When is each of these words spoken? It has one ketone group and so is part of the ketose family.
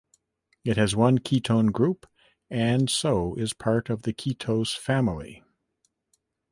It 0.65 0.77
has 0.77 0.95
one 0.95 1.19
ketone 1.19 1.71
group 1.71 2.07
and 2.49 2.89
so 2.89 3.35
is 3.35 3.53
part 3.53 3.87
of 3.91 4.01
the 4.01 4.13
ketose 4.13 4.73
family. 4.75 5.43